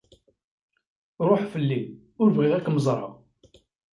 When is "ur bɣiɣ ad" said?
2.19-2.63